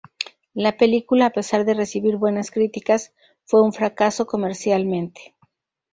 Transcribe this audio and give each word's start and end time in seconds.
La 0.55 0.77
película, 0.77 1.27
a 1.27 1.29
pesar 1.29 1.63
de 1.63 1.75
recibir 1.75 2.17
buenas 2.17 2.49
críticas, 2.49 3.13
fue 3.43 3.61
un 3.61 3.71
fracaso 3.71 4.25
comercialmente. 4.25 5.35